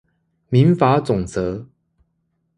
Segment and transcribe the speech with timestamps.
[0.49, 1.67] 民法總則